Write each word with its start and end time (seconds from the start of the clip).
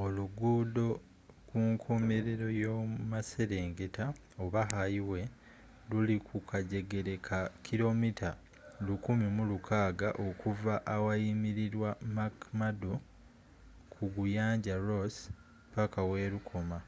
oluguudo 0.00 0.86
kunkomelero 1.48 2.48
y’omumaserengeta 2.62 4.04
oba 4.44 4.60
hayiwe 4.74 5.20
luli 5.90 6.16
kukajegere 6.28 7.14
ka 7.26 7.40
1600km 7.64 9.38
okuva 10.28 10.74
awayimirirwa 10.94 11.90
mcmurdo 12.16 12.92
ku 13.92 14.02
guyanja 14.14 14.74
ross 14.86 15.14
paka 15.74 16.00
welukoma 16.10 16.78